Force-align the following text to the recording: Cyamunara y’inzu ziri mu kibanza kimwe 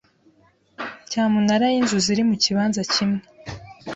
Cyamunara 1.09 1.65
y’inzu 1.73 1.97
ziri 2.05 2.21
mu 2.29 2.35
kibanza 2.43 2.81
kimwe 2.93 3.21